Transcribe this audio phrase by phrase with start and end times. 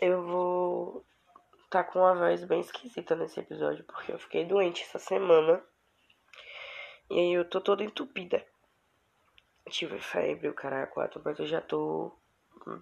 [0.00, 1.04] eu vou
[1.70, 5.62] tá com uma voz bem esquisita nesse episódio, porque eu fiquei doente essa semana.
[7.10, 8.44] E aí eu tô toda entupida.
[9.68, 12.16] Tive febre, o caralho, quatro, mas eu já tô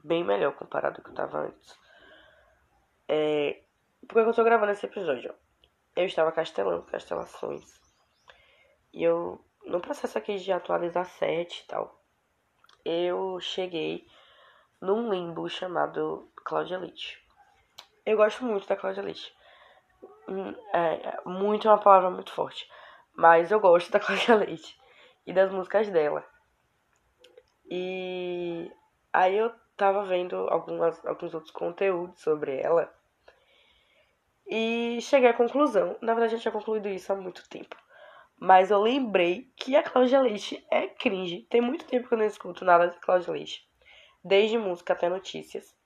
[0.03, 1.79] bem melhor comparado ao que eu tava antes.
[3.08, 3.62] É...
[4.06, 5.35] Por que eu tô gravando esse episódio?
[5.96, 7.81] Eu estava castelando castelações.
[8.92, 12.04] E eu, no processo aqui de atualizar set e tal,
[12.85, 14.06] eu cheguei
[14.85, 17.19] num limbo chamado Cláudia Leite.
[18.05, 19.34] Eu gosto muito da Cláudia Leite.
[20.29, 22.70] Hum, é, muito é uma palavra muito forte.
[23.15, 24.78] Mas eu gosto da Cláudia Leite
[25.27, 26.23] e das músicas dela.
[27.66, 28.70] E
[29.11, 32.92] aí eu tava vendo algumas, alguns outros conteúdos sobre ela.
[34.47, 35.97] E cheguei à conclusão.
[36.03, 37.75] Na verdade, eu tinha concluído isso há muito tempo.
[38.39, 41.47] Mas eu lembrei que a Cláudia Leite é cringe.
[41.48, 43.66] Tem muito tempo que eu não escuto nada de Cláudia Leite.
[44.24, 45.77] Desde música até notícias.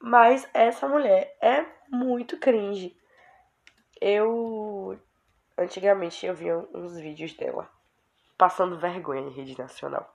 [0.00, 2.96] Mas essa mulher é muito cringe.
[4.00, 4.98] Eu.
[5.56, 7.70] Antigamente eu via uns vídeos dela
[8.40, 10.10] passando vergonha em rede nacional.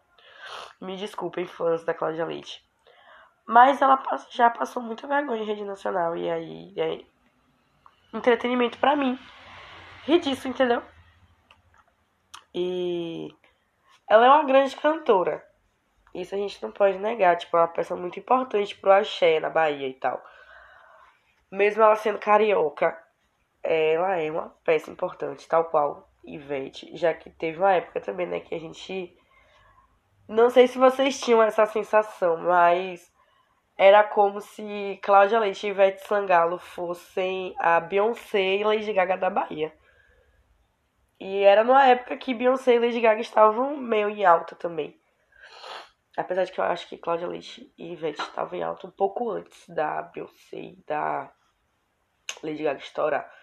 [0.82, 2.68] Me desculpem, fãs da Cláudia Leite.
[3.46, 6.18] Mas ela já passou muita vergonha em rede nacional.
[6.18, 7.06] E aí é
[8.12, 9.20] entretenimento para mim.
[10.06, 10.82] Ri disso, entendeu?
[12.52, 13.30] E
[14.10, 15.46] ela é uma grande cantora.
[16.16, 17.36] Isso a gente não pode negar.
[17.36, 20.24] Tipo, é uma peça muito importante pro axé na Bahia e tal.
[21.52, 22.98] Mesmo ela sendo carioca,
[23.62, 26.96] ela é uma peça importante, tal qual Ivete.
[26.96, 29.16] Já que teve uma época também, né, que a gente.
[30.28, 33.14] Não sei se vocês tinham essa sensação, mas
[33.78, 39.30] era como se Cláudia Leite e Ivete Sangalo fossem a Beyoncé e Lady Gaga da
[39.30, 39.72] Bahia.
[41.20, 44.98] E era numa época que Beyoncé e Lady Gaga estavam meio em alta também.
[46.18, 49.30] Apesar de que eu acho que Cláudia Leite e Ivete estavam em alta um pouco
[49.32, 51.32] antes da Beyoncé e da
[52.42, 53.34] Lady Gaga estourar.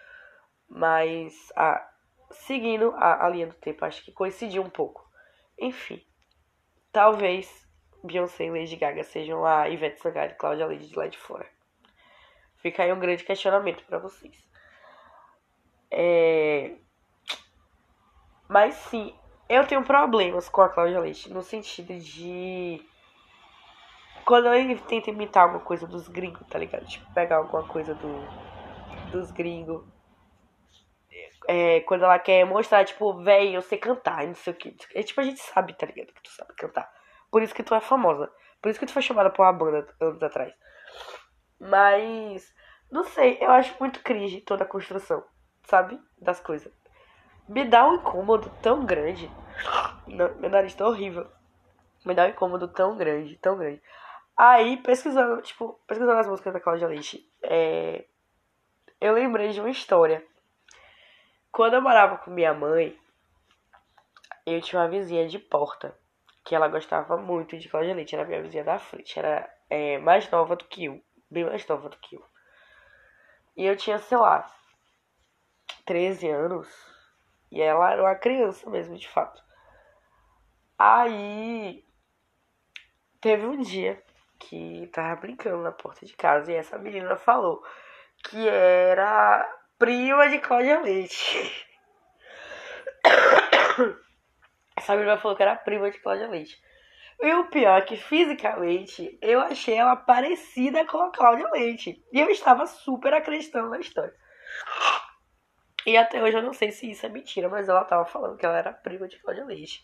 [0.67, 1.87] Mas a,
[2.31, 5.07] seguindo a, a linha do tempo, acho que coincidiu um pouco.
[5.59, 6.03] Enfim,
[6.91, 7.67] talvez
[8.03, 11.47] Beyoncé e Lady Gaga sejam a Ivete Sangalo e Cláudia Leite de lá de fora.
[12.57, 14.43] Fica aí um grande questionamento para vocês.
[15.91, 16.75] É...
[18.47, 19.15] Mas sim,
[19.53, 22.81] eu tenho problemas com a Cláudia Leite, no sentido de.
[24.25, 26.85] Quando ele tenta imitar alguma coisa dos gringos, tá ligado?
[26.85, 29.83] Tipo, pegar alguma coisa do, dos gringos.
[31.47, 34.75] É, quando ela quer mostrar, tipo, velho, eu sei cantar, não sei o que.
[34.95, 36.13] É tipo, a gente sabe, tá ligado?
[36.13, 36.89] Que tu sabe cantar.
[37.29, 38.31] Por isso que tu é famosa.
[38.61, 40.53] Por isso que tu foi chamada por uma banda anos atrás.
[41.59, 42.53] Mas.
[42.89, 45.23] Não sei, eu acho muito cringe toda a construção,
[45.63, 45.99] sabe?
[46.21, 46.71] Das coisas
[47.47, 49.29] me dá um incômodo tão grande.
[50.07, 51.29] Meu nariz tá horrível.
[52.05, 53.81] Me dá um incômodo tão grande, tão grande.
[54.35, 58.05] Aí, pesquisando, tipo, pesquisando as músicas da Cláudia Leite, é...
[58.99, 60.25] eu lembrei de uma história.
[61.51, 62.97] Quando eu morava com minha mãe,
[64.45, 65.95] eu tinha uma vizinha de porta,
[66.43, 70.29] que ela gostava muito de Cláudia Leite, era minha vizinha da frente, era é, mais
[70.29, 72.25] nova do que eu, bem mais nova do que eu.
[73.55, 74.51] E eu tinha, sei lá,
[75.85, 76.67] 13 anos,
[77.53, 79.39] e ela era uma criança mesmo, de fato.
[80.77, 81.85] Aí
[83.21, 84.03] teve um dia
[84.39, 87.63] que tava brincando na porta de casa e essa menina falou
[88.23, 89.47] que era
[89.77, 91.67] prima de Cláudia Leite.
[94.75, 96.59] Essa menina falou que era prima de Cláudia Leite.
[97.21, 102.03] E o pior é que fisicamente eu achei ela parecida com a Cláudia Leite.
[102.11, 104.13] E eu estava super acreditando na história.
[105.85, 108.45] E até hoje eu não sei se isso é mentira, mas ela tava falando que
[108.45, 109.83] ela era prima de Cláudia Leite.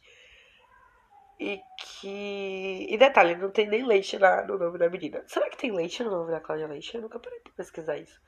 [1.39, 2.87] E que.
[2.89, 5.23] E detalhe, não tem nem leite na, no nome da menina.
[5.27, 6.95] Será que tem leite no nome da Cláudia Leite?
[6.95, 8.19] Eu nunca parei pra pesquisar isso.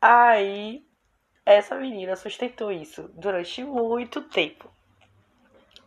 [0.00, 0.86] Aí,
[1.44, 4.70] essa menina sustentou isso durante muito tempo.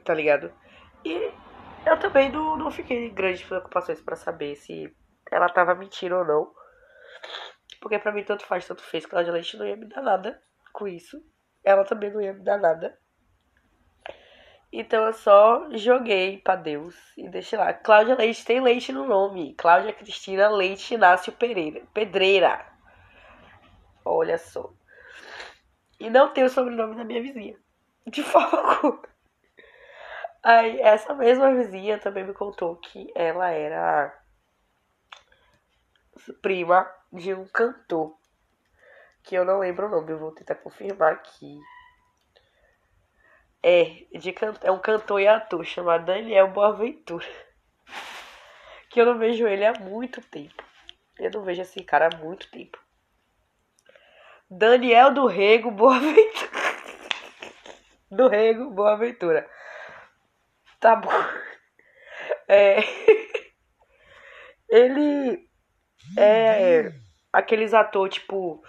[0.03, 0.52] Tá ligado?
[1.06, 1.31] E
[1.86, 4.94] eu também não, não fiquei em grandes preocupações para saber se
[5.31, 6.53] ela tava mentindo ou não.
[7.81, 9.05] Porque pra mim tanto faz, tanto fez.
[9.05, 10.41] Cláudia Leite não ia me dar nada
[10.72, 11.22] com isso.
[11.63, 12.97] Ela também não ia me dar nada.
[14.72, 17.73] Então eu só joguei pra Deus e deixei lá.
[17.73, 19.55] Cláudia Leite tem leite no nome.
[19.55, 21.81] Cláudia Cristina Leite Inácio Pereira.
[21.93, 22.66] Pedreira.
[24.05, 24.72] Olha só.
[25.99, 27.57] E não tem o sobrenome da minha vizinha.
[28.07, 29.01] De alguma.
[30.43, 34.21] Aí, essa mesma vizinha também me contou que ela era
[36.41, 38.18] prima de um cantor.
[39.23, 41.59] Que eu não lembro o nome, eu vou tentar confirmar aqui.
[43.64, 44.56] É, de can...
[44.62, 47.26] é um cantor e ator chamado Daniel Boaventura.
[48.90, 50.62] Que eu não vejo ele há muito tempo.
[51.18, 52.78] Eu não vejo esse cara há muito tempo.
[54.50, 56.52] Daniel do Rego Boaventura.
[58.12, 59.50] Do Rego Boaventura.
[60.79, 61.09] Tá bom.
[62.50, 62.82] É.
[64.67, 65.50] Ele
[66.18, 66.94] é
[67.32, 68.64] aqueles atores, tipo.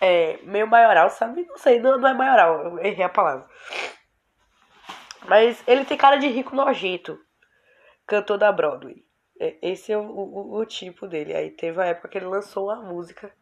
[0.00, 1.44] É, meio maioral, sabe?
[1.46, 3.46] Não sei, não, não é maioral, eu errei a palavra.
[5.28, 7.18] Mas ele tem cara de rico nojento.
[8.06, 9.04] Cantor da Broadway.
[9.38, 11.34] É, esse é o, o, o, tipo dele.
[11.34, 13.32] Aí teve a época que ele lançou uma música.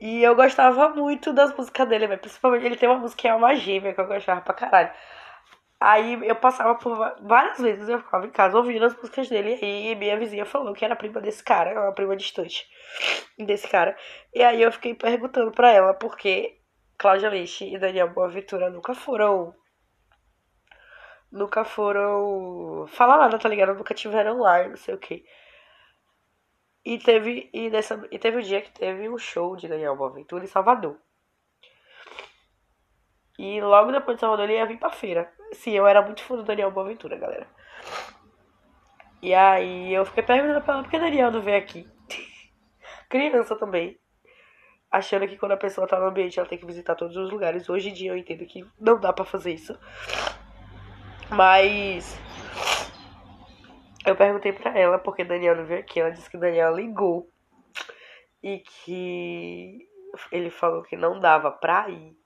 [0.00, 3.54] E eu gostava muito das músicas dele, principalmente ele tem uma música que é uma
[3.54, 4.90] gêmea que eu gostava pra caralho.
[5.86, 9.58] Aí eu passava por várias vezes, eu ficava em casa ouvindo as músicas dele.
[9.60, 12.66] E minha vizinha falou que era prima desse cara, uma prima distante
[13.38, 13.94] desse cara.
[14.34, 16.58] E aí eu fiquei perguntando pra ela por que
[16.96, 19.54] Cláudia Leite e Daniel Boaventura nunca foram.
[21.30, 22.86] Nunca foram.
[22.88, 23.74] Falar nada, tá ligado?
[23.74, 25.22] Nunca tiveram lá, não sei o que.
[26.82, 30.44] E teve, e, nessa, e teve um dia que teve um show de Daniel Boaventura
[30.44, 30.96] em Salvador.
[33.38, 35.32] E logo depois de Salvador ele ia vir pra feira.
[35.52, 37.46] Sim, eu era muito fã do Daniel Boaventura, galera.
[39.20, 41.88] E aí eu fiquei perguntando pra ela por que Daniel não veio aqui.
[43.08, 43.98] Criança também.
[44.90, 47.68] Achando que quando a pessoa tá no ambiente ela tem que visitar todos os lugares.
[47.68, 49.76] Hoje em dia eu entendo que não dá para fazer isso.
[51.30, 52.16] Mas
[54.06, 55.98] eu perguntei pra ela porque Daniel não veio aqui.
[55.98, 57.28] Ela disse que Daniel ligou
[58.42, 59.88] e que
[60.30, 62.16] ele falou que não dava pra ir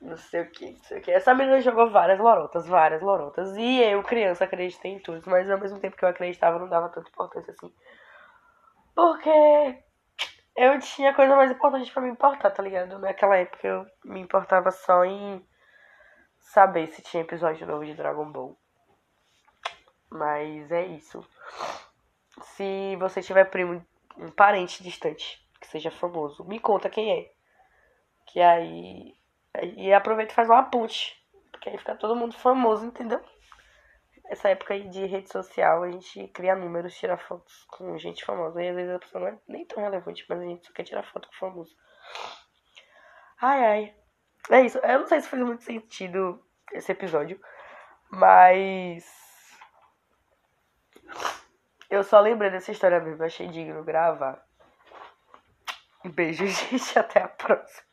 [0.00, 1.10] não sei o que, não sei o que.
[1.10, 3.56] Essa menina jogou várias lorotas, várias lorotas.
[3.56, 5.22] E eu, criança, acreditei em tudo.
[5.26, 7.72] Mas ao mesmo tempo que eu acreditava, não dava tanta importância assim.
[8.94, 9.82] Porque
[10.56, 12.98] eu tinha coisa mais importante para me importar, tá ligado?
[12.98, 15.44] Naquela época eu me importava só em
[16.38, 18.56] saber se tinha episódio novo de Dragon Ball.
[20.10, 21.26] Mas é isso.
[22.42, 23.84] Se você tiver primo,
[24.16, 27.32] um parente distante, que seja famoso, me conta quem é.
[28.26, 29.17] Que aí
[29.62, 31.16] e aproveita e faz uma ponte.
[31.50, 33.20] Porque aí fica todo mundo famoso, entendeu?
[34.26, 38.62] Essa época aí de rede social, a gente cria números, tira fotos com gente famosa.
[38.62, 40.84] E às vezes a pessoa não é nem tão relevante, mas a gente só quer
[40.84, 41.74] tirar foto com famoso.
[43.40, 43.94] Ai, ai.
[44.50, 44.78] É isso.
[44.78, 47.40] Eu não sei se fez muito sentido esse episódio.
[48.10, 49.06] Mas.
[51.88, 53.24] Eu só lembrei dessa história mesmo.
[53.24, 54.44] Achei digno gravar.
[56.04, 56.98] Um beijo, gente.
[56.98, 57.87] Até a próxima.